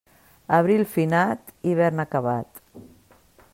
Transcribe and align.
Abril 0.59 0.85
finat, 0.93 1.53
hivern 1.73 2.03
acabat. 2.07 2.65